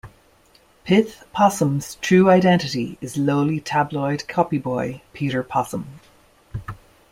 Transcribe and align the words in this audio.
Pith 0.83 1.23
Possum's 1.31 1.93
true 2.01 2.27
identity 2.27 2.97
is 3.01 3.17
lowly 3.17 3.59
tabloid 3.59 4.23
copyboy 4.27 5.01
Peter 5.13 5.43
Possum. 5.43 5.99